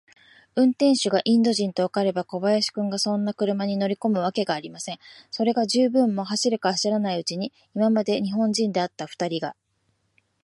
[0.55, 4.97] 運転手がインド人とわかれば、小林君がそんな車に乗りこむわけがありません。
[5.29, 9.55] それが、十分も走るか走らないうちに、今まで日本人であったふたりが、